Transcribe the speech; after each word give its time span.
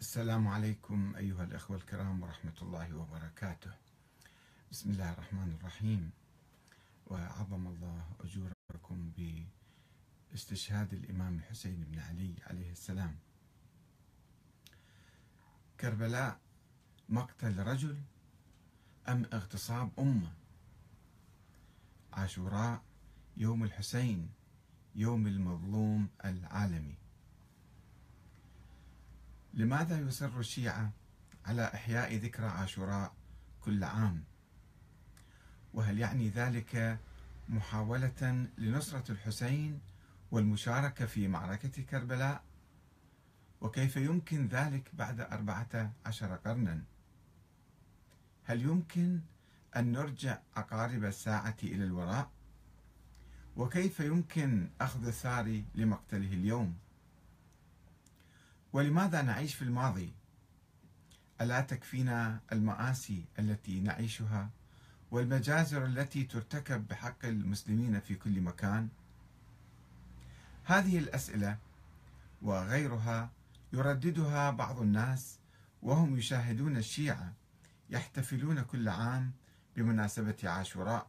السلام 0.00 0.48
عليكم 0.48 1.16
أيها 1.16 1.44
الأخوة 1.44 1.76
الكرام 1.76 2.22
ورحمة 2.22 2.54
الله 2.62 2.96
وبركاته. 2.96 3.70
بسم 4.70 4.90
الله 4.90 5.12
الرحمن 5.12 5.56
الرحيم. 5.60 6.10
وعظم 7.06 7.66
الله 7.66 8.06
أجوركم 8.20 9.12
باستشهاد 10.30 10.94
الإمام 10.94 11.38
الحسين 11.38 11.84
بن 11.84 11.98
علي 11.98 12.34
عليه 12.46 12.72
السلام. 12.72 13.16
كربلاء 15.80 16.40
مقتل 17.08 17.58
رجل 17.58 17.98
أم 19.08 19.24
اغتصاب 19.32 19.90
أمة؟ 19.98 20.32
عاشوراء 22.12 22.82
يوم 23.36 23.64
الحسين 23.64 24.30
يوم 24.94 25.26
المظلوم 25.26 26.08
العالمي. 26.24 27.07
لماذا 29.54 30.00
يصر 30.00 30.38
الشيعة 30.38 30.92
على 31.46 31.64
إحياء 31.74 32.16
ذكرى 32.16 32.46
عاشوراء 32.46 33.12
كل 33.60 33.84
عام؟ 33.84 34.24
وهل 35.74 35.98
يعني 35.98 36.28
ذلك 36.28 36.98
محاولة 37.48 38.48
لنصرة 38.58 39.12
الحسين 39.12 39.80
والمشاركة 40.30 41.06
في 41.06 41.28
معركة 41.28 41.82
كربلاء؟ 41.82 42.42
وكيف 43.60 43.96
يمكن 43.96 44.46
ذلك 44.46 44.94
بعد 44.94 45.20
أربعة 45.20 45.92
عشر 46.06 46.36
قرنا؟ 46.36 46.82
هل 48.44 48.62
يمكن 48.62 49.20
أن 49.76 49.92
نرجع 49.92 50.38
عقارب 50.56 51.04
الساعة 51.04 51.56
إلى 51.62 51.84
الوراء؟ 51.84 52.30
وكيف 53.56 54.00
يمكن 54.00 54.70
أخذ 54.80 55.06
الثار 55.06 55.62
لمقتله 55.74 56.32
اليوم؟ 56.32 56.78
ولماذا 58.78 59.22
نعيش 59.22 59.54
في 59.54 59.62
الماضي؟ 59.62 60.12
ألا 61.40 61.60
تكفينا 61.60 62.40
المآسي 62.52 63.24
التي 63.38 63.80
نعيشها 63.80 64.50
والمجازر 65.10 65.84
التي 65.86 66.24
ترتكب 66.24 66.88
بحق 66.88 67.24
المسلمين 67.24 68.00
في 68.00 68.14
كل 68.14 68.40
مكان؟ 68.40 68.88
هذه 70.64 70.98
الأسئلة 70.98 71.58
وغيرها 72.42 73.30
يرددها 73.72 74.50
بعض 74.50 74.80
الناس 74.80 75.38
وهم 75.82 76.18
يشاهدون 76.18 76.76
الشيعة 76.76 77.32
يحتفلون 77.90 78.62
كل 78.62 78.88
عام 78.88 79.32
بمناسبة 79.76 80.36
عاشوراء 80.44 81.06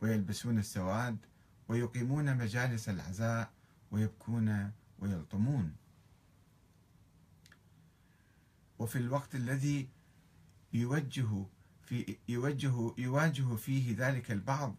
ويلبسون 0.00 0.58
السواد 0.58 1.16
ويقيمون 1.68 2.36
مجالس 2.36 2.88
العزاء 2.88 3.50
ويبكون 3.90 4.72
ويلطمون. 4.98 5.87
وفي 8.78 8.96
الوقت 8.98 9.34
الذي 9.34 9.88
يوجه 10.72 11.46
في 11.82 12.16
يوجه 12.28 12.94
يواجه 12.98 13.56
فيه 13.56 13.94
ذلك 13.98 14.30
البعض 14.30 14.74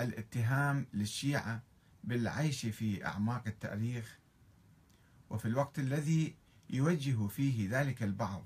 الاتهام 0.00 0.86
للشيعة 0.94 1.62
بالعيش 2.04 2.66
في 2.66 3.06
أعماق 3.06 3.42
التاريخ 3.46 4.18
وفي 5.30 5.46
الوقت 5.48 5.78
الذي 5.78 6.34
يوجه 6.70 7.26
فيه 7.26 7.68
ذلك 7.70 8.02
البعض 8.02 8.44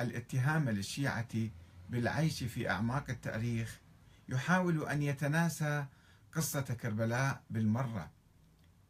الاتهام 0.00 0.70
للشيعة 0.70 1.50
بالعيش 1.90 2.44
في 2.44 2.70
أعماق 2.70 3.10
التاريخ 3.10 3.80
يحاول 4.28 4.88
أن 4.88 5.02
يتناسى 5.02 5.86
قصة 6.32 6.60
كربلاء 6.60 7.42
بالمرة 7.50 8.10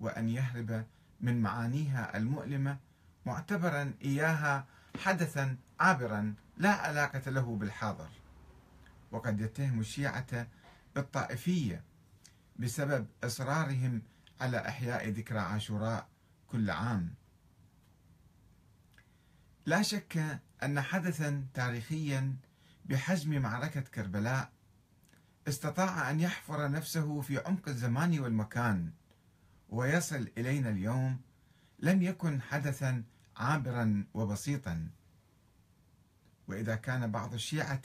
وأن 0.00 0.28
يهرب 0.28 0.86
من 1.20 1.42
معانيها 1.42 2.16
المؤلمة 2.16 2.78
معتبرا 3.26 3.94
إياها 4.02 4.66
حدثا 4.98 5.56
عابرا 5.80 6.34
لا 6.56 6.70
علاقة 6.70 7.30
له 7.30 7.56
بالحاضر. 7.56 8.08
وقد 9.10 9.40
يتهم 9.40 9.80
الشيعة 9.80 10.46
بالطائفية 10.94 11.84
بسبب 12.58 13.06
إصرارهم 13.24 14.02
على 14.40 14.68
إحياء 14.68 15.08
ذكرى 15.08 15.38
عاشوراء 15.38 16.08
كل 16.46 16.70
عام. 16.70 17.14
لا 19.66 19.82
شك 19.82 20.40
أن 20.62 20.80
حدثا 20.80 21.46
تاريخيا 21.54 22.36
بحجم 22.84 23.42
معركة 23.42 23.80
كربلاء 23.80 24.50
استطاع 25.48 26.10
أن 26.10 26.20
يحفر 26.20 26.70
نفسه 26.70 27.20
في 27.20 27.38
عمق 27.38 27.68
الزمان 27.68 28.20
والمكان 28.20 28.90
ويصل 29.68 30.28
إلينا 30.38 30.70
اليوم 30.70 31.20
لم 31.78 32.02
يكن 32.02 32.42
حدثا 32.42 33.02
عابرا 33.40 34.04
وبسيطا. 34.14 34.88
وإذا 36.48 36.74
كان 36.74 37.10
بعض 37.10 37.34
الشيعة 37.34 37.82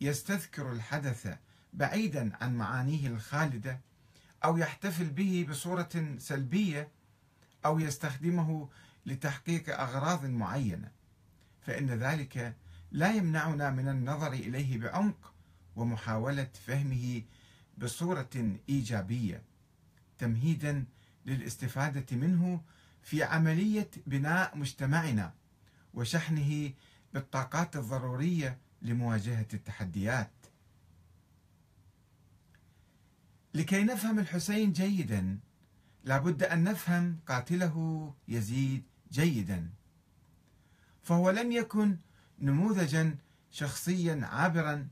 يستذكر 0.00 0.72
الحدث 0.72 1.36
بعيدا 1.72 2.36
عن 2.40 2.56
معانيه 2.56 3.08
الخالدة 3.08 3.80
أو 4.44 4.56
يحتفل 4.56 5.10
به 5.10 5.46
بصورة 5.50 6.16
سلبية 6.18 6.88
أو 7.64 7.78
يستخدمه 7.78 8.68
لتحقيق 9.06 9.80
أغراض 9.80 10.24
معينة 10.26 10.90
فإن 11.60 11.90
ذلك 11.90 12.56
لا 12.92 13.12
يمنعنا 13.12 13.70
من 13.70 13.88
النظر 13.88 14.32
إليه 14.32 14.78
بعمق 14.78 15.34
ومحاولة 15.76 16.48
فهمه 16.66 17.22
بصورة 17.78 18.58
إيجابية 18.68 19.42
تمهيدا 20.18 20.84
للاستفادة 21.26 22.16
منه 22.16 22.60
في 23.02 23.22
عملية 23.22 23.90
بناء 24.06 24.58
مجتمعنا 24.58 25.34
وشحنه 25.94 26.72
بالطاقات 27.14 27.76
الضرورية 27.76 28.58
لمواجهة 28.82 29.46
التحديات. 29.54 30.30
لكي 33.54 33.84
نفهم 33.84 34.18
الحسين 34.18 34.72
جيدا 34.72 35.38
لابد 36.04 36.42
أن 36.42 36.64
نفهم 36.64 37.18
قاتله 37.26 38.14
يزيد 38.28 38.82
جيدا. 39.12 39.70
فهو 41.02 41.30
لم 41.30 41.52
يكن 41.52 41.96
نموذجا 42.38 43.16
شخصيا 43.50 44.20
عابرا 44.26 44.88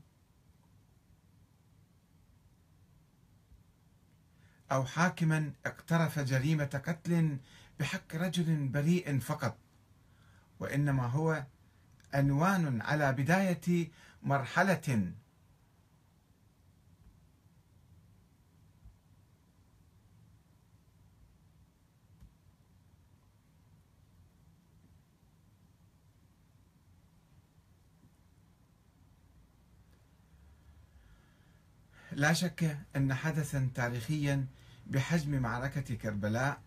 أو 4.71 4.85
حاكما 4.85 5.51
اقترف 5.65 6.19
جريمة 6.19 6.81
قتل 6.85 7.37
بحق 7.79 8.15
رجل 8.15 8.67
بريء 8.67 9.19
فقط 9.19 9.57
وإنما 10.59 11.05
هو 11.05 11.45
عنوان 12.13 12.81
على 12.81 13.13
بداية 13.13 13.91
مرحلة. 14.23 15.13
لا 32.11 32.33
شك 32.33 32.77
أن 32.95 33.13
حدثا 33.13 33.69
تاريخيا 33.75 34.47
بحجم 34.87 35.41
معركة 35.41 35.95
كربلاء. 35.95 36.61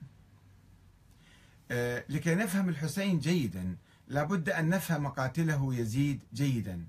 لكي 2.08 2.34
نفهم 2.34 2.68
الحسين 2.68 3.18
جيدا 3.18 3.76
لابد 4.08 4.50
أن 4.50 4.68
نفهم 4.68 5.08
قاتله 5.08 5.74
يزيد 5.74 6.22
جيدا. 6.34 6.84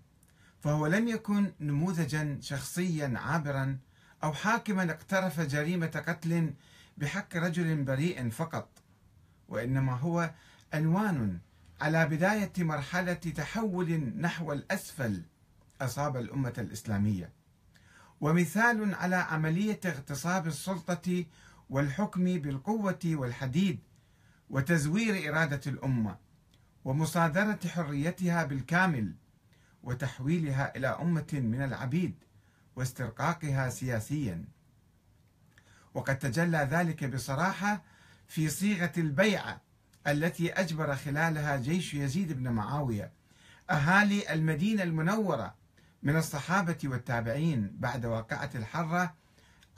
فهو 0.60 0.88
لم 0.88 1.08
يكن 1.08 1.52
نموذجا 1.60 2.38
شخصيا 2.42 3.14
عابرا 3.16 3.78
أو 4.24 4.34
حاكما 4.34 4.92
اقترف 4.92 5.40
جريمة 5.40 6.04
قتل 6.08 6.54
بحق 6.98 7.38
رجل 7.38 7.84
بريء 7.84 8.30
فقط 8.30 8.70
وإنما 9.50 9.94
هو 9.94 10.32
عنوان 10.74 11.40
على 11.82 12.06
بداية 12.06 12.52
مرحلة 12.58 13.14
تحول 13.14 14.00
نحو 14.18 14.54
الأسفل 14.54 15.22
أصاب 15.82 16.18
الأمة 16.18 16.54
الإسلامية. 16.58 17.30
ومثال 18.22 18.96
على 18.96 19.16
عملية 19.16 19.80
اغتصاب 19.86 20.48
السلطة 20.48 21.26
والحكم 21.70 22.24
بالقوة 22.24 23.00
والحديد 23.06 23.80
وتزوير 24.52 25.30
إرادة 25.30 25.62
الأمة 25.68 26.18
ومصادرة 26.86 27.60
حريتها 27.68 28.44
بالكامل 28.44 29.14
وتحويلها 29.84 30.78
إلى 30.78 30.88
أمة 30.88 31.28
من 31.34 31.62
العبيد 31.62 32.16
واسترقاقها 32.76 33.70
سياسيا. 33.70 34.46
وقد 35.94 36.20
تجلى 36.20 36.58
ذلك 36.72 37.04
بصراحة 37.04 37.84
في 38.28 38.50
صيغة 38.50 38.92
البيعة 38.98 39.62
التي 40.08 40.54
أجبر 40.54 40.96
خلالها 40.96 41.58
جيش 41.58 41.94
يزيد 41.94 42.34
بن 42.34 42.50
معاوية 42.52 43.12
أهالي 43.70 44.34
المدينة 44.34 44.84
المنورة 44.84 45.56
من 46.04 46.16
الصحابة 46.16 46.78
والتابعين 46.84 47.72
بعد 47.80 48.06
واقعة 48.06 48.50
الحرة 48.56 49.14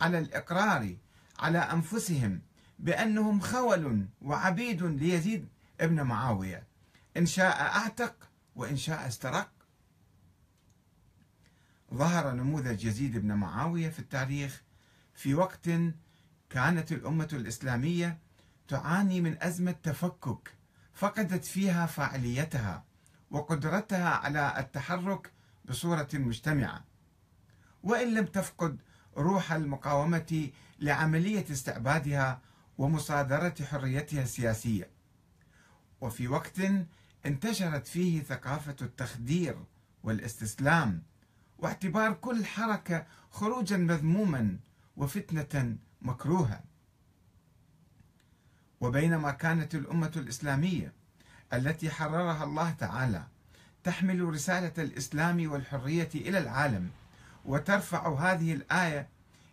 على 0.02 0.20
الإقرار 0.20 0.96
على 1.40 1.58
أنفسهم 1.58 2.42
بأنهم 2.84 3.40
خول 3.40 4.06
وعبيد 4.22 4.84
ليزيد 4.84 5.48
ابن 5.82 6.02
معاوية. 6.02 6.64
إن 7.18 7.26
شاء 7.26 7.62
أعتق 7.62 8.30
وإن 8.56 8.78
شاء 8.78 9.08
استرق. 9.08 9.50
ظهر 11.94 12.32
نموذج 12.32 12.86
يزيد 12.86 13.18
بن 13.18 13.34
معاوية 13.34 13.90
في 13.90 14.00
التاريخ 14.00 14.62
في 15.16 15.34
وقت 15.34 15.70
كانت 16.50 16.92
الأمة 16.92 17.30
الإسلامية 17.34 18.18
تعاني 18.68 19.22
من 19.22 19.44
أزمة 19.44 19.72
تفكك 19.72 20.54
فقدت 20.94 21.46
فيها 21.46 21.86
فاعليتها 21.86 22.84
وقدرتها 23.32 24.10
على 24.10 24.54
التحرك 24.60 25.32
بصورة 25.66 26.10
مجتمعة. 26.14 26.86
وإن 27.84 28.14
لم 28.14 28.26
تفقد 28.26 28.80
روح 29.18 29.52
المقاومة 29.52 30.50
لعملية 30.80 31.46
استعبادها 31.52 32.42
ومصادرة 32.78 33.56
حريتها 33.72 34.24
السياسية. 34.24 34.90
وفي 36.02 36.28
وقت 36.28 36.60
انتشرت 37.26 37.88
فيه 37.88 38.22
ثقافة 38.24 38.76
التخدير 38.82 39.58
والاستسلام 40.04 41.04
واعتبار 41.58 42.14
كل 42.14 42.46
حركة 42.46 43.06
خروجا 43.32 43.78
مذموما 43.78 44.58
وفتنة 44.98 45.78
مكروهة. 46.02 46.64
وبينما 48.82 49.32
كانت 49.32 49.76
الأمة 49.76 50.12
الإسلامية 50.16 50.94
التي 51.54 51.90
حررها 51.90 52.44
الله 52.44 52.72
تعالى 52.72 53.24
تحمل 53.84 54.24
رسالة 54.24 54.74
الإسلام 54.78 55.52
والحرية 55.52 56.10
إلى 56.16 56.38
العالم 56.38 56.90
وترفع 57.46 58.20
هذه 58.20 58.54
الآية 58.54 59.10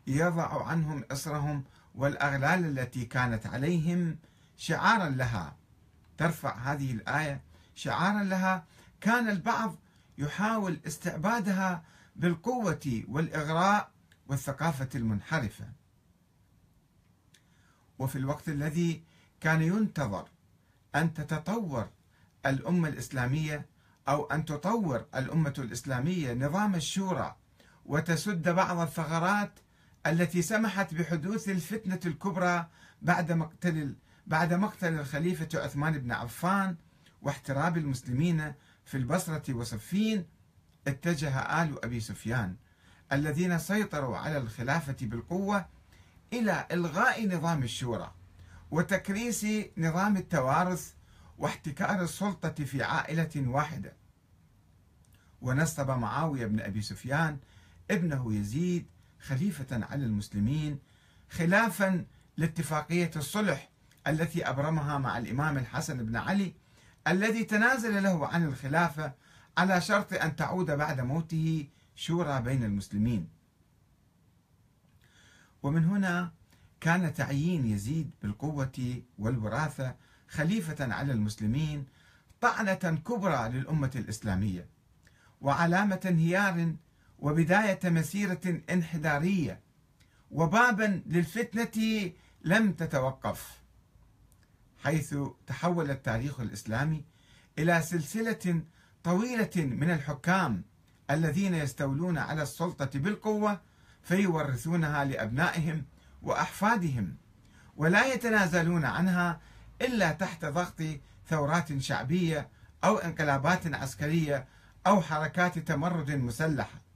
يضع 0.06 0.66
عنهم 0.66 1.05
إصرهم 1.11 1.64
والأغلال 1.94 2.78
التي 2.78 3.04
كانت 3.04 3.46
عليهم 3.46 4.19
شعارا 4.56 5.08
لها. 5.08 5.56
ترفع 6.19 6.56
هذه 6.58 6.92
الآية. 6.92 7.40
شعارا 7.75 8.22
لها 8.22 8.64
كان 9.00 9.28
البعض 9.28 9.76
يحاول 10.19 10.81
استعبادها 10.87 11.82
بالقوة 12.16 13.04
والإغراء 13.08 13.90
والثقافة 14.26 14.88
المنحرفة. 14.94 15.64
وفي 17.98 18.16
الوقت 18.16 18.48
الذي 18.48 19.02
كان 19.40 19.62
ينتظر 19.62 20.28
أن 20.94 21.14
تتطور 21.14 21.88
الأمة 22.46 22.88
الإسلامية 22.88 23.66
أو 24.08 24.25
أن 24.25 24.44
تطور 24.44 25.06
الأمة 25.14 25.54
الإسلامية 25.58 26.34
نظام 26.34 26.75
الشورى 26.75 27.37
وتسد 27.87 28.48
بعض 28.48 28.78
الثغرات 28.78 29.52
التي 30.06 30.43
سمحت 30.43 30.94
بحدوث 30.94 31.49
الفتنة 31.49 32.00
الكبرى 32.06 32.67
بعد 33.02 33.32
مقتل 33.32 33.97
بعد 34.26 34.55
مقتل 34.55 34.94
الخليفة 34.94 35.49
عثمان 35.55 35.99
بن 35.99 36.12
عفان 36.12 36.76
واحتراب 37.23 37.76
المسلمين 37.76 38.52
في 38.85 38.97
البصرة 38.97 39.55
وصفين 39.55 40.26
اتجه 40.87 41.62
آل 41.62 41.85
أبي 41.85 42.00
سفيان 42.00 42.56
الذين 43.12 43.58
سيطروا 43.58 44.17
على 44.17 44.38
الخلافة 44.38 44.97
بالقوة 45.02 45.67
إلى 46.32 46.67
إلغاء 46.73 47.37
نظام 47.37 47.62
الشورى 47.62 48.14
وتكريس 48.70 49.47
نظام 49.79 50.17
التوارث 50.17 50.93
واحتكار 51.38 52.02
السلطة 52.02 52.64
في 52.64 52.82
عائلة 52.82 53.31
واحدة. 53.37 53.93
ونصب 55.43 55.91
معاوية 55.91 56.47
بن 56.47 56.61
أبي 56.61 56.82
سفيان 56.82 57.38
ابنه 57.91 58.35
يزيد 58.35 58.87
خليفة 59.20 59.84
على 59.87 60.05
المسلمين 60.05 60.78
خلافا 61.31 62.05
لاتفاقية 62.37 63.11
الصلح 63.17 63.70
التي 64.06 64.49
أبرمها 64.49 64.99
مع 64.99 65.19
الإمام 65.19 65.58
الحسن 65.58 66.06
بن 66.06 66.17
علي 66.17 66.55
الذي 67.08 67.44
تنازل 67.44 68.02
له 68.02 68.26
عن 68.26 68.44
الخلافة 68.44 69.12
على 69.58 69.81
شرط 69.81 70.12
أن 70.12 70.37
تعود 70.37 70.70
بعد 70.70 71.00
موته 71.00 71.69
شورى 71.94 72.40
بين 72.40 72.64
المسلمين. 72.64 73.28
ومن 75.62 75.84
هنا 75.84 76.32
كان 76.81 77.14
تعيين 77.14 77.66
يزيد 77.66 78.11
بالقوة 78.23 79.02
والوراثة 79.19 79.94
خليفة 80.28 80.94
على 80.94 81.12
المسلمين 81.12 81.87
طعنة 82.40 82.75
كبرى 83.06 83.49
للأمة 83.49 83.90
الإسلامية 83.94 84.66
وعلامة 85.40 86.00
انهيار 86.06 86.75
وبداية 87.20 87.81
مسيرة 87.84 88.61
انحدارية 88.70 89.61
وبابا 90.31 91.02
للفتنة 91.06 92.12
لم 92.44 92.72
تتوقف 92.72 93.61
حيث 94.78 95.17
تحول 95.46 95.90
التاريخ 95.90 96.40
الإسلامي 96.40 97.05
إلى 97.58 97.82
سلسلة 97.82 98.62
طويلة 99.05 99.50
من 99.56 99.90
الحكام 99.90 100.62
الذين 101.11 101.55
يستولون 101.55 102.19
على 102.19 102.43
السلطة 102.43 102.99
بالقوة 102.99 103.61
فيورثونها 104.02 105.05
لأبنائهم 105.05 105.84
وأحفادهم 106.23 107.16
ولا 107.76 108.14
يتنازلون 108.14 108.84
عنها 108.84 109.40
إلا 109.82 110.12
تحت 110.12 110.44
ضغط 110.44 110.82
ثورات 111.28 111.78
شعبية 111.78 112.49
أو 112.84 112.99
انقلابات 112.99 113.75
عسكرية 113.75 114.46
أو 114.87 115.00
حركات 115.00 115.58
تمرد 115.58 116.11
مسلحة. 116.11 116.89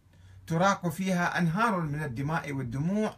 تراق 0.46 0.88
فيها 0.88 1.38
أنهار 1.38 1.80
من 1.80 2.02
الدماء 2.02 2.52
والدموع 2.52 3.16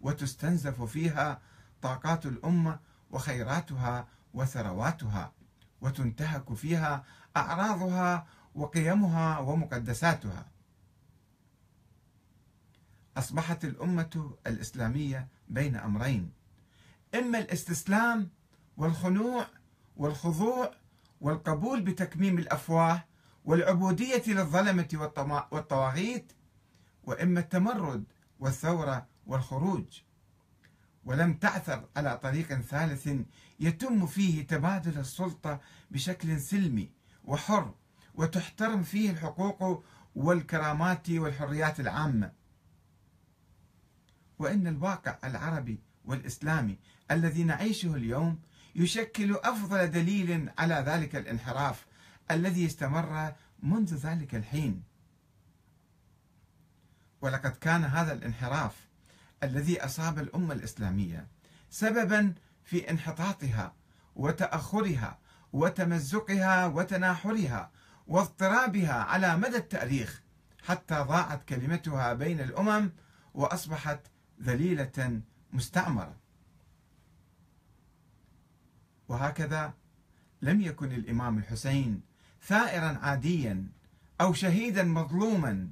وتستنزف 0.00 0.82
فيها 0.82 1.40
طاقات 1.82 2.26
الأمة 2.26 2.78
وخيراتها 3.10 4.08
وثرواتها 4.34 5.32
وتنتهك 5.80 6.54
فيها 6.54 7.04
أعراضها 7.36 8.26
وقيمها 8.54 9.38
ومقدساتها. 9.38 10.46
أصبحت 13.16 13.64
الأمة 13.64 14.36
الإسلامية 14.46 15.28
بين 15.48 15.76
أمرين 15.76 16.32
إما 17.14 17.38
الاستسلام 17.38 18.28
والخنوع 18.76 19.46
والخضوع 19.96 20.70
والقبول 21.20 21.80
بتكميم 21.80 22.38
الأفواه 22.38 23.04
والعبودية 23.44 24.22
للظلمة 24.26 25.10
والطواغيت 25.52 26.32
وإما 27.04 27.40
التمرد 27.40 28.04
والثورة 28.40 29.06
والخروج. 29.26 29.84
ولم 31.04 31.34
تعثر 31.34 31.88
على 31.96 32.18
طريق 32.18 32.54
ثالث 32.54 33.08
يتم 33.60 34.06
فيه 34.06 34.46
تبادل 34.46 34.98
السلطة 34.98 35.60
بشكل 35.90 36.40
سلمي 36.40 36.90
وحر 37.24 37.74
وتحترم 38.14 38.82
فيه 38.82 39.10
الحقوق 39.10 39.84
والكرامات 40.14 41.10
والحريات 41.10 41.80
العامة. 41.80 42.32
وإن 44.38 44.66
الواقع 44.66 45.18
العربي 45.24 45.80
والإسلامي 46.04 46.78
الذي 47.10 47.44
نعيشه 47.44 47.94
اليوم 47.94 48.38
يشكل 48.74 49.34
أفضل 49.34 49.90
دليل 49.90 50.50
على 50.58 50.74
ذلك 50.74 51.16
الانحراف 51.16 51.86
الذي 52.30 52.66
استمر 52.66 53.32
منذ 53.62 53.94
ذلك 53.94 54.34
الحين. 54.34 54.89
ولقد 57.20 57.50
كان 57.50 57.84
هذا 57.84 58.12
الانحراف 58.12 58.88
الذي 59.42 59.84
أصاب 59.84 60.18
الأمة 60.18 60.54
الإسلامية 60.54 61.26
سببا 61.70 62.34
في 62.64 62.90
انحطاطها 62.90 63.74
وتأخرها 64.16 65.18
وتمزقها 65.52 66.66
وتناحرها 66.66 67.70
واضطرابها 68.06 68.92
على 68.92 69.36
مدى 69.36 69.56
التاريخ 69.56 70.22
حتى 70.62 70.94
ضاعت 70.94 71.44
كلمتها 71.44 72.12
بين 72.12 72.40
الأمم 72.40 72.90
وأصبحت 73.34 74.00
ذليلة 74.42 75.20
مستعمرة. 75.52 76.16
وهكذا 79.08 79.74
لم 80.42 80.60
يكن 80.60 80.92
الإمام 80.92 81.38
الحسين 81.38 82.00
ثائرا 82.46 82.98
عاديا 83.02 83.66
أو 84.20 84.32
شهيدا 84.32 84.82
مظلوما 84.82 85.68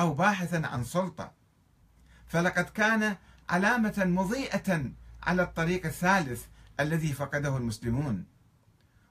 أو 0.00 0.14
باحثا 0.14 0.66
عن 0.66 0.84
سلطة. 0.84 1.32
فلقد 2.26 2.64
كان 2.64 3.16
علامة 3.48 4.04
مضيئة 4.06 4.90
على 5.22 5.42
الطريق 5.42 5.86
الثالث 5.86 6.44
الذي 6.80 7.12
فقده 7.12 7.56
المسلمون 7.56 8.24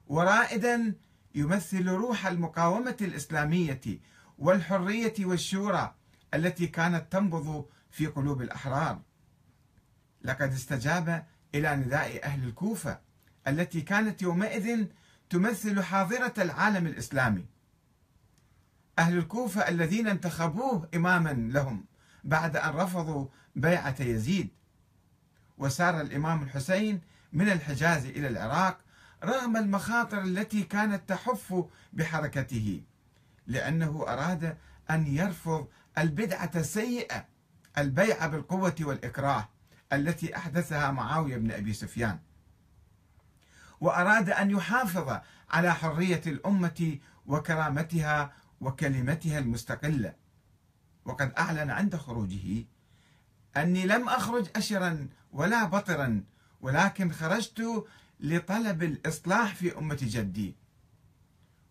ورائدا 0.07 0.93
يمثل 1.35 1.87
روح 1.89 2.27
المقاومة 2.27 2.97
الإسلامية 3.01 3.81
والحرية 4.37 5.13
والشورى 5.19 5.95
التي 6.33 6.67
كانت 6.67 7.11
تنبض 7.11 7.65
في 7.91 8.07
قلوب 8.07 8.41
الأحرار. 8.41 9.01
لقد 10.21 10.51
استجاب 10.51 11.25
إلى 11.55 11.75
نداء 11.75 12.23
أهل 12.23 12.43
الكوفة 12.43 12.99
التي 13.47 13.81
كانت 13.81 14.21
يومئذ 14.21 14.85
تمثل 15.29 15.83
حاضرة 15.83 16.33
العالم 16.37 16.87
الإسلامي. 16.87 17.45
أهل 18.99 19.17
الكوفة 19.17 19.67
الذين 19.67 20.07
انتخبوه 20.07 20.89
إماما 20.95 21.29
لهم 21.29 21.85
بعد 22.23 22.57
أن 22.57 22.69
رفضوا 22.75 23.27
بيعة 23.55 23.95
يزيد. 23.99 24.49
وسار 25.57 26.01
الإمام 26.01 26.43
الحسين 26.43 27.01
من 27.33 27.49
الحجاز 27.49 28.05
إلى 28.05 28.27
العراق 28.27 28.79
رغم 29.23 29.57
المخاطر 29.57 30.21
التي 30.21 30.63
كانت 30.63 31.09
تحف 31.09 31.65
بحركته 31.93 32.81
لأنه 33.47 34.05
أراد 34.07 34.57
أن 34.89 35.07
يرفض 35.07 35.67
البدعة 35.97 36.51
السيئة 36.55 37.25
البيع 37.77 38.27
بالقوة 38.27 38.75
والإكراه 38.81 39.49
التي 39.93 40.37
أحدثها 40.37 40.91
معاوية 40.91 41.37
بن 41.37 41.51
أبي 41.51 41.73
سفيان. 41.73 42.19
وأراد 43.81 44.29
أن 44.29 44.51
يحافظ 44.51 45.19
على 45.49 45.75
حرية 45.75 46.21
الأمة 46.27 46.97
وكرامتها 47.25 48.33
وكلمتها 48.61 49.39
المستقلة. 49.39 50.15
وقد 51.05 51.33
أعلن 51.37 51.69
عند 51.69 51.95
خروجه 51.95 52.65
أني 53.57 53.85
لم 53.85 54.09
أخرج 54.09 54.47
أشرا 54.55 55.07
ولا 55.31 55.63
بطرا 55.63 56.23
ولكن 56.61 57.11
خرجت 57.11 57.85
لطلب 58.19 58.83
الإصلاح 58.83 59.55
في 59.55 59.77
أمة 59.77 59.97
جدي. 60.01 60.55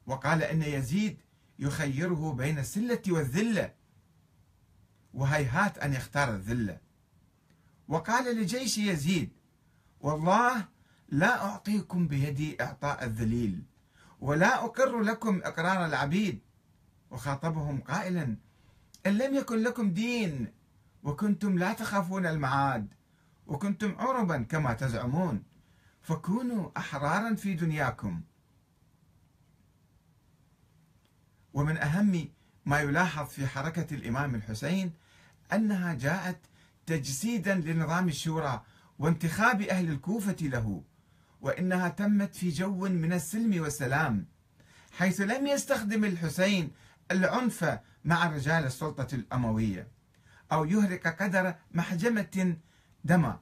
وقال 0.07 0.43
إن 0.43 0.63
يزيد 0.63 1.17
يخيره 1.59 2.33
بين 2.33 2.59
السلة 2.59 3.03
والذلة 3.09 3.75
وهيهات 5.15 5.79
أن 5.79 5.93
يختار 5.93 6.35
الذلة. 6.35 6.79
وقال 7.89 8.37
لجيش 8.37 8.79
يزيد 8.79 9.31
والله 10.01 10.65
لا 11.09 11.45
أعطيكم 11.45 12.09
بيدي 12.09 12.63
إعطاء 12.63 13.05
الذليل 13.05 13.63
ولا 14.21 14.65
أقر 14.65 15.01
لكم 15.01 15.41
إقرار 15.45 15.87
العبيد. 15.87 16.39
وخاطبهم 17.11 17.81
قائلا 17.81 18.37
إن 19.07 19.19
لم 19.19 19.35
يكن 19.35 19.59
لكم 19.63 19.91
دين 19.91 20.53
وكنتم 21.03 21.59
لا 21.59 21.73
تخافون 21.73 22.27
المعاد 22.27 22.95
وكنتم 23.47 23.95
عربا 23.99 24.43
كما 24.43 24.73
تزعمون 24.73 25.43
فكونوا 26.03 26.71
أحرارا 26.77 27.35
في 27.35 27.55
دنياكم. 27.55 28.21
ومن 31.55 31.77
أهم 31.77 32.29
ما 32.67 32.81
يلاحظ 32.81 33.29
في 33.29 33.47
حركة 33.47 33.95
الإمام 33.95 34.35
الحسين 34.35 34.93
أنها 35.53 35.95
جاءت 35.95 36.39
تجسيدا 36.87 37.55
لنظام 37.55 38.09
الشورى 38.09 38.63
وانتخاب 38.99 39.63
أهل 39.63 39.91
الكوفة 39.91 40.37
له 40.41 40.83
وإنها 41.41 41.89
تمت 41.89 42.35
في 42.35 42.51
جو 42.51 42.89
من 42.89 43.13
السلم 43.13 43.63
والسلام 43.63 44.27
حيث 44.93 45.21
لم 45.21 45.47
يستخدم 45.47 46.05
الحسين 46.05 46.71
العنف 47.11 47.79
مع 48.05 48.27
رجال 48.27 48.65
السلطة 48.65 49.15
الأموية 49.15 49.89
أو 50.53 50.65
يهرق 50.65 51.23
قدر 51.23 51.55
محجمة 51.71 52.57
دما 53.05 53.41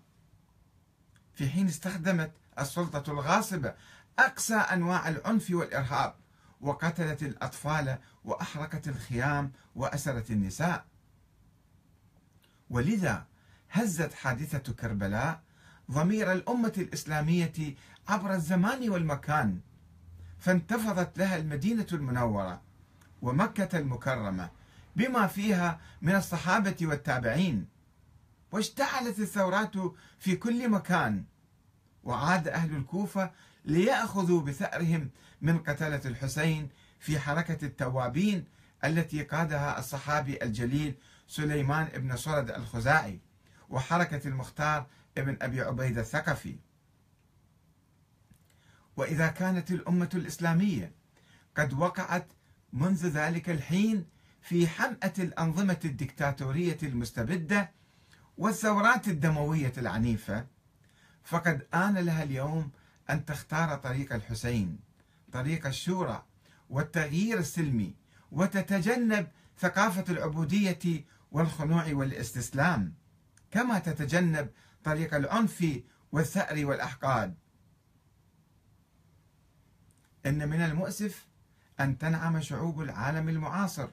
في 1.35 1.49
حين 1.49 1.67
استخدمت 1.67 2.33
السلطة 2.59 3.13
الغاصبة 3.13 3.75
أقصى 4.19 4.55
أنواع 4.55 5.09
العنف 5.09 5.51
والإرهاب 5.51 6.15
وقتلت 6.61 7.23
الأطفال 7.23 7.99
وأحرقت 8.25 8.89
الخيام 8.89 9.53
وأسرت 9.75 10.31
النساء. 10.31 10.85
ولذا 12.71 13.27
هزت 13.71 14.15
حادثة 14.15 14.73
كربلاء 14.73 15.43
ضمير 15.91 16.33
الأمة 16.33 16.73
الإسلامية 16.79 17.77
عبر 18.09 18.35
الزمان 18.35 18.91
والمكان 18.91 19.61
فانتفضت 20.39 21.19
لها 21.19 21.37
المدينة 21.37 21.87
المنورة. 21.93 22.66
ومكة 23.27 23.79
المكرمة 23.79 24.51
بما 24.97 25.27
فيها 25.27 25.81
من 26.03 26.15
الصحابة 26.15 26.77
والتابعين. 26.83 27.69
واشتعلت 28.53 29.19
الثورات 29.19 29.75
في 30.19 30.37
كل 30.37 30.69
مكان. 30.69 31.25
وعاد 32.05 32.49
أهل 32.49 32.77
الكوفة 32.77 33.31
ليأخذوا 33.65 34.43
بثأرهم 34.43 35.11
من 35.41 35.59
قتلة 35.59 36.01
الحسين 36.05 36.69
في 37.01 37.19
حركة 37.19 37.67
التوابين 37.67 38.45
التي 38.85 39.23
قادها 39.23 39.79
الصحابي 39.79 40.43
الجليل 40.43 40.95
سليمان 41.29 41.85
بن 41.87 42.17
صرد 42.17 42.51
الخزاعي 42.51 43.21
وحركة 43.69 44.29
المختار 44.29 44.87
ابن 45.19 45.37
أبي 45.43 45.61
عبيدة 45.61 46.01
الثقفي. 46.01 46.57
وإذا 48.97 49.29
كانت 49.29 49.71
الأمة 49.71 50.11
الإسلامية 50.15 50.93
قد 51.57 51.73
وقعت 51.73 52.27
منذ 52.77 53.07
ذلك 53.09 53.51
الحين 53.51 54.07
في 54.43 54.69
حمأة 54.69 55.13
الأنظمة 55.19 55.81
الدكتاتورية 55.85 56.79
المستبدة 56.83 57.71
والثورات 58.39 59.09
الدموية 59.09 59.73
العنيفة 59.79 60.47
فقد 61.25 61.67
آن 61.75 61.95
لها 61.99 62.23
اليوم 62.23 62.71
أن 63.11 63.25
تختار 63.25 63.77
طريق 63.77 64.13
الحسين 64.13 64.79
طريق 65.33 65.67
الشورى 65.67 66.25
والتغيير 66.71 67.39
السلمي 67.39 67.95
وتتجنب 68.33 69.29
ثقافة 69.59 70.05
العبودية 70.09 71.05
والخنوع 71.33 71.87
والاستسلام 71.93 72.95
كما 73.51 73.79
تتجنب 73.79 74.51
طريق 74.85 75.15
العنف 75.15 75.81
والثأر 76.13 76.67
والأحقاد. 76.67 77.35
إن 80.27 80.49
من 80.49 80.61
المؤسف 80.61 81.27
أن 81.81 81.99
تنعم 81.99 82.41
شعوب 82.41 82.83
العالم 82.83 83.29
المعاصر 83.29 83.89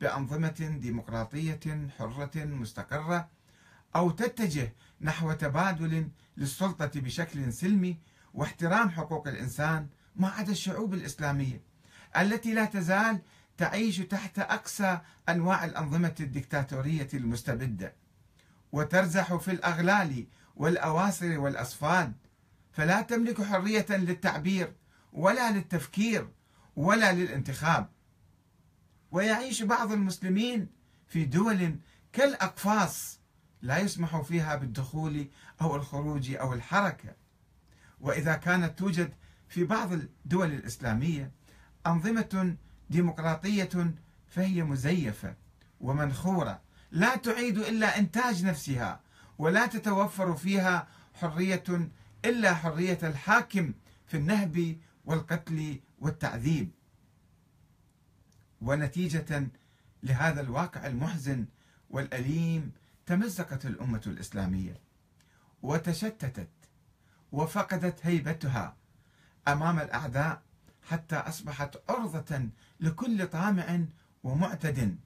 بأنظمة 0.00 0.78
ديمقراطية 0.80 1.88
حرة 1.98 2.30
مستقرة 2.36 3.28
أو 3.96 4.10
تتجه 4.10 4.72
نحو 5.00 5.32
تبادل 5.32 6.08
للسلطة 6.36 7.00
بشكل 7.00 7.52
سلمي 7.52 7.96
واحترام 8.34 8.90
حقوق 8.90 9.28
الإنسان 9.28 9.86
ما 10.16 10.28
عدا 10.28 10.52
الشعوب 10.52 10.94
الإسلامية 10.94 11.60
التي 12.16 12.54
لا 12.54 12.64
تزال 12.64 13.20
تعيش 13.56 13.98
تحت 13.98 14.38
أقسى 14.38 15.00
أنواع 15.28 15.64
الأنظمة 15.64 16.14
الدكتاتورية 16.20 17.08
المستبدة 17.14 17.94
وترزح 18.72 19.34
في 19.34 19.50
الأغلال 19.50 20.26
والأواصر 20.56 21.38
والأصفاد 21.38 22.12
فلا 22.72 23.02
تملك 23.02 23.42
حرية 23.42 23.86
للتعبير 23.90 24.72
ولا 25.12 25.50
للتفكير 25.50 26.28
ولا 26.76 27.12
للانتخاب. 27.12 27.88
ويعيش 29.10 29.62
بعض 29.62 29.92
المسلمين 29.92 30.68
في 31.08 31.24
دول 31.24 31.76
كالأقفاص 32.12 33.18
لا 33.62 33.78
يسمح 33.78 34.20
فيها 34.20 34.56
بالدخول 34.56 35.28
أو 35.60 35.76
الخروج 35.76 36.34
أو 36.34 36.52
الحركة. 36.52 37.14
وإذا 38.00 38.34
كانت 38.34 38.78
توجد 38.78 39.12
في 39.48 39.64
بعض 39.64 39.92
الدول 39.92 40.52
الإسلامية 40.52 41.30
أنظمة 41.86 42.56
ديمقراطية 42.90 43.94
فهي 44.28 44.62
مزيفة 44.62 45.34
ومنخورة. 45.80 46.60
لا 46.90 47.16
تعيد 47.16 47.58
إلا 47.58 47.98
إنتاج 47.98 48.44
نفسها 48.44 49.00
ولا 49.38 49.66
تتوفر 49.66 50.34
فيها 50.36 50.88
حرية 51.14 51.64
إلا 52.24 52.54
حرية 52.54 52.98
الحاكم 53.02 53.72
في 54.06 54.16
النهب 54.16 54.76
والقتل 55.04 55.80
والتعذيب. 55.98 56.70
ونتيجة 58.60 59.48
لهذا 60.02 60.40
الواقع 60.40 60.86
المحزن 60.86 61.46
والأليم 61.90 62.72
تمزقت 63.06 63.66
الأمة 63.66 64.02
الإسلامية 64.06 64.80
وتشتتت 65.62 66.48
وفقدت 67.32 68.06
هيبتها 68.06 68.76
أمام 69.48 69.78
الأعداء 69.78 70.42
حتى 70.82 71.16
أصبحت 71.16 71.90
عرضة 71.90 72.48
لكل 72.80 73.26
طامع 73.26 73.84
ومعتد 74.22 74.96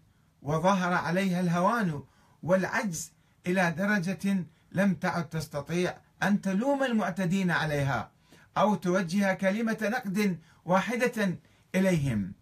وظهر 0.43 0.93
عليها 0.93 1.41
الهوان 1.41 2.03
والعجز 2.43 3.13
إلى 3.47 3.71
درجة 3.71 4.45
لم 4.73 4.95
تعد 4.95 5.29
تستطيع 5.29 5.99
أن 6.23 6.41
تلوم 6.41 6.83
المعتدين 6.83 7.51
عليها. 7.51 8.11
أو 8.57 8.75
توجه 8.75 9.35
كلمة 9.35 9.79
نقد 9.83 10.39
واحدة 10.65 11.39
إليهم. 11.75 12.33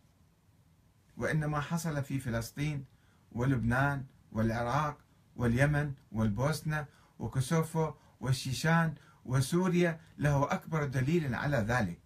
وإن 1.17 1.45
ما 1.45 1.61
حصل 1.61 2.03
في 2.05 2.19
فلسطين 2.19 2.85
ولبنان 3.33 4.05
والعراق 4.33 4.99
واليمن 5.37 5.93
والبوسنة 6.13 6.87
وكوسوفو 7.19 7.93
والشيشان 8.21 8.95
وسوريا 9.25 10.01
له 10.19 10.53
أكبر 10.53 10.85
دليل 10.85 11.35
على 11.35 11.57
ذلك. 11.57 12.01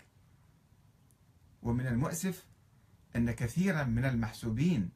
ومن 1.63 1.87
المؤسف 1.87 2.45
أن 3.17 3.31
كثيرا 3.31 3.83
من 3.85 4.05
المحسوبين 4.05 4.91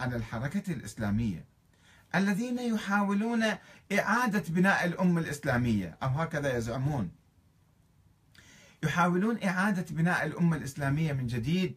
على 0.00 0.16
الحركة 0.16 0.72
الإسلامية 0.72 1.44
الذين 2.14 2.58
يحاولون 2.58 3.44
إعادة 3.98 4.44
بناء 4.48 4.84
الأمة 4.84 5.20
الإسلامية 5.20 5.98
أو 6.02 6.08
هكذا 6.08 6.56
يزعمون 6.56 7.10
يحاولون 8.84 9.42
إعادة 9.42 9.86
بناء 9.90 10.26
الأمة 10.26 10.56
الإسلامية 10.56 11.12
من 11.12 11.26
جديد 11.26 11.76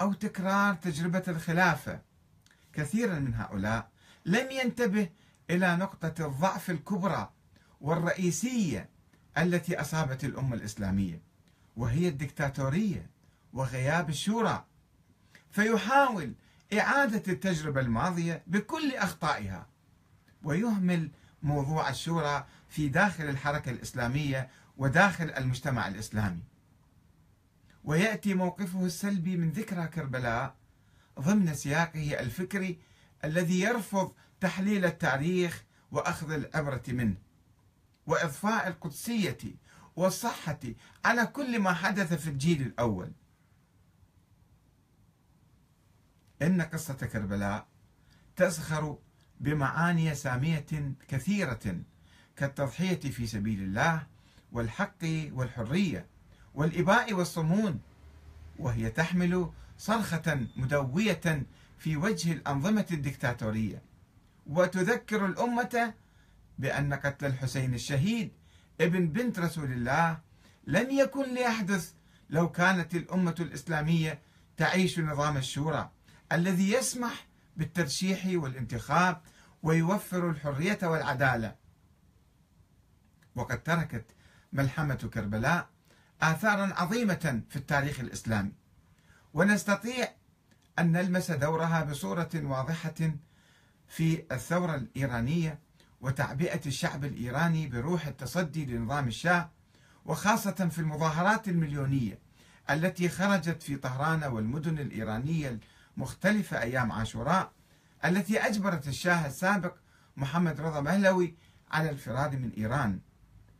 أو 0.00 0.12
تكرار 0.12 0.74
تجربة 0.74 1.22
الخلافة. 1.28 2.00
كثيرا 2.72 3.18
من 3.18 3.34
هؤلاء 3.34 3.88
لم 4.26 4.50
ينتبه 4.50 5.08
إلى 5.50 5.76
نقطة 5.76 6.26
الضعف 6.26 6.70
الكبرى 6.70 7.30
والرئيسية 7.80 8.88
التي 9.38 9.80
أصابت 9.80 10.24
الأمة 10.24 10.54
الإسلامية 10.56 11.22
وهي 11.76 12.08
الدكتاتورية 12.08 13.10
وغياب 13.52 14.08
الشورى. 14.08 14.64
فيحاول 15.50 16.32
إعادة 16.78 17.32
التجربة 17.32 17.80
الماضية 17.80 18.42
بكل 18.46 18.94
أخطائها 18.96 19.66
ويهمل 20.42 21.10
موضوع 21.42 21.88
الشورى 21.90 22.46
في 22.68 22.88
داخل 22.88 23.24
الحركة 23.24 23.70
الإسلامية 23.70 24.50
وداخل 24.80 25.30
المجتمع 25.30 25.88
الإسلامي. 25.88 26.42
ويأتي 27.84 28.34
موقفه 28.34 28.86
السلبي 28.86 29.36
من 29.36 29.50
ذكرى 29.50 29.86
كربلاء 29.86 30.56
ضمن 31.20 31.54
سياقه 31.54 32.20
الفكري 32.20 32.78
الذي 33.24 33.60
يرفض 33.60 34.12
تحليل 34.40 34.84
التاريخ 34.84 35.64
وأخذ 35.90 36.30
العبره 36.30 36.82
منه. 36.88 37.16
وإضفاء 38.06 38.68
القدسية 38.68 39.38
والصحة 39.96 40.60
على 41.04 41.26
كل 41.26 41.58
ما 41.58 41.72
حدث 41.72 42.12
في 42.12 42.30
الجيل 42.30 42.62
الأول. 42.62 43.12
إن 46.42 46.62
قصة 46.62 46.94
كربلاء 46.94 47.66
تزخر 48.36 48.98
بمعاني 49.40 50.14
سامية 50.14 50.94
كثيرة 51.08 51.82
كالتضحية 52.36 53.00
في 53.00 53.26
سبيل 53.26 53.62
الله 53.62 54.06
والحق 54.52 55.04
والحرية 55.32 56.06
والإباء 56.54 57.12
والصمون 57.12 57.80
وهي 58.58 58.90
تحمل 58.90 59.50
صرخة 59.78 60.46
مدوية 60.56 61.46
في 61.78 61.96
وجه 61.96 62.32
الأنظمة 62.32 62.86
الدكتاتورية. 62.92 63.82
وتذكر 64.46 65.26
الأمة 65.26 65.94
بأن 66.58 66.94
قتل 66.94 67.26
الحسين 67.26 67.74
الشهيد 67.74 68.32
ابن 68.80 69.08
بنت 69.08 69.38
رسول 69.38 69.72
الله 69.72 70.18
لم 70.66 70.90
يكن 70.90 71.34
ليحدث 71.34 71.92
لو 72.30 72.50
كانت 72.50 72.94
الأمة 72.94 73.34
الإسلامية 73.40 74.18
تعيش 74.56 74.98
نظام 74.98 75.36
الشورى 75.36 75.90
الذي 76.32 76.72
يسمح 76.72 77.26
بالترشيح 77.56 78.22
والانتخاب 78.26 79.20
ويوفر 79.62 80.30
الحرية 80.30 80.78
والعدالة. 80.82 81.54
وقد 83.36 83.62
تركت 83.62 84.04
ملحمة 84.52 84.94
كربلاء 84.94 85.68
آثارا 86.22 86.74
عظيمة 86.74 87.42
في 87.48 87.56
التاريخ 87.56 88.00
الإسلامي. 88.00 88.52
ونستطيع 89.34 90.08
أن 90.78 90.92
نلمس 90.92 91.30
دورها 91.30 91.84
بصورة 91.84 92.30
واضحة 92.34 92.94
في 93.88 94.24
الثورة 94.32 94.74
الإيرانية 94.74 95.58
وتعبئة 96.00 96.60
الشعب 96.66 97.04
الإيراني 97.04 97.68
بروح 97.68 98.06
التصدي 98.06 98.64
لنظام 98.66 99.08
الشاه 99.08 99.50
وخاصة 100.04 100.68
في 100.68 100.78
المظاهرات 100.78 101.48
المليونية 101.48 102.18
التي 102.70 103.08
خرجت 103.08 103.62
في 103.62 103.76
طهران 103.76 104.24
والمدن 104.24 104.78
الإيرانية 104.78 105.58
المختلفة 105.96 106.62
أيام 106.62 106.92
عاشوراء 106.92 107.52
التي 108.04 108.38
أجبرت 108.38 108.88
الشاه 108.88 109.26
السابق 109.26 109.74
محمد 110.16 110.60
رضا 110.60 110.80
مهلوي 110.80 111.34
على 111.70 111.90
الفرار 111.90 112.30
من 112.30 112.50
إيران. 112.58 113.00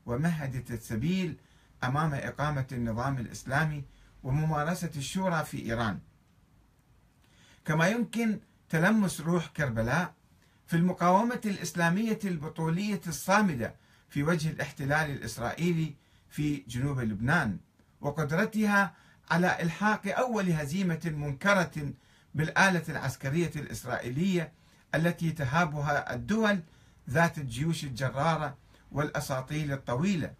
ومهدت 0.07 0.71
السبيل 0.71 1.37
أمام 1.85 2.15
إقامة 2.15 2.67
النظام 2.73 3.19
الإسلامي 3.19 3.85
وممارسة 4.23 4.91
الشورى 4.97 5.45
في 5.45 5.63
إيران. 5.65 5.99
كما 7.65 7.89
يمكن 7.89 8.39
تلمس 8.69 9.21
روح 9.21 9.47
كربلاء 9.47 10.15
في 10.67 10.77
المقاومة 10.77 11.41
الإسلامية 11.47 12.19
البطولية 12.25 13.01
الصامدة 13.07 13.75
في 14.09 14.23
وجه 14.23 14.51
الاحتلال 14.51 15.11
الإسرائيلي 15.11 15.95
في 16.29 16.57
جنوب 16.57 17.01
لبنان 17.01 17.59
وقدرتها 18.01 18.95
على 19.31 19.63
إلحاق 19.63 20.19
أول 20.19 20.51
هزيمة 20.51 21.01
منكرة 21.17 21.93
بالآلة 22.35 22.83
العسكرية 22.89 23.51
الإسرائيلية 23.57 24.53
التي 24.95 25.31
تهابها 25.33 26.15
الدول 26.15 26.61
ذات 27.11 27.39
الجيوش 27.39 27.85
الجرارة 27.85 28.57
والاساطيل 28.93 29.73
الطويلة. 29.73 30.35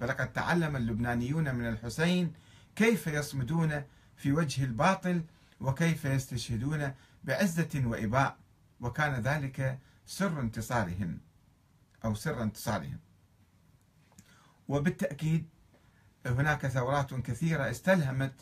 فلقد 0.00 0.32
تعلم 0.32 0.76
اللبنانيون 0.76 1.54
من 1.54 1.68
الحسين 1.68 2.32
كيف 2.76 3.06
يصمدون 3.06 3.82
في 4.16 4.32
وجه 4.32 4.64
الباطل 4.64 5.22
وكيف 5.60 6.04
يستشهدون 6.04 6.92
بعزة 7.24 7.82
وإباء 7.84 8.36
وكان 8.80 9.14
ذلك 9.14 9.78
سر 10.06 10.40
انتصارهم 10.40 11.18
أو 12.04 12.14
سر 12.14 12.42
انتصارهم. 12.42 12.98
وبالتأكيد 14.68 15.46
هناك 16.26 16.66
ثورات 16.66 17.14
كثيرة 17.14 17.70
استلهمت 17.70 18.34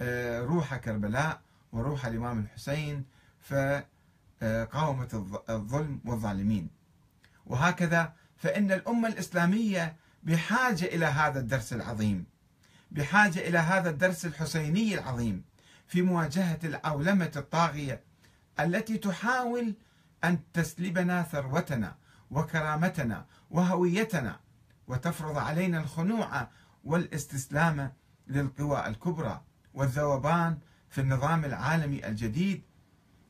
آه، 0.00 0.40
روح 0.40 0.76
كربلاء 0.76 1.40
وروح 1.72 2.06
الإمام 2.06 2.38
الحسين 2.38 3.04
فقاومت 3.40 5.14
الظلم 5.50 6.00
والظالمين. 6.04 6.68
وهكذا 7.46 8.12
فإن 8.36 8.72
الأمة 8.72 9.08
الإسلامية 9.08 9.96
بحاجة 10.22 10.84
إلى 10.84 11.06
هذا 11.06 11.40
الدرس 11.40 11.72
العظيم 11.72 12.24
بحاجة 12.90 13.48
إلى 13.48 13.58
هذا 13.58 13.90
الدرس 13.90 14.26
الحسيني 14.26 14.94
العظيم 14.94 15.44
في 15.86 16.02
مواجهة 16.02 16.58
العولمة 16.64 17.32
الطاغية 17.36 18.00
التي 18.60 18.98
تحاول 18.98 19.74
أن 20.24 20.38
تسلبنا 20.52 21.22
ثروتنا 21.22 21.96
وكرامتنا 22.30 23.26
وهويتنا 23.50 24.40
وتفرض 24.88 25.38
علينا 25.38 25.80
الخنوع 25.80 26.48
والاستسلام 26.84 27.92
للقوى 28.28 28.86
الكبرى 28.86 29.42
والذوبان 29.74 30.58
في 30.90 31.00
النظام 31.00 31.44
العالمي 31.44 32.06
الجديد 32.06 32.62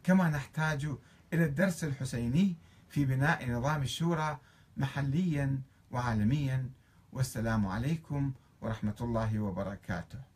كما 0.04 0.30
نحتاج 0.30 0.86
إلى 1.32 1.44
الدرس 1.44 1.84
الحسيني 1.84 2.56
في 2.88 3.04
بناء 3.04 3.50
نظام 3.50 3.82
الشورى 3.82 4.38
محليا 4.76 5.60
وعالميا. 5.90 6.70
والسلام 7.12 7.66
عليكم 7.66 8.32
ورحمة 8.62 8.98
الله 9.00 9.40
وبركاته. 9.40 10.35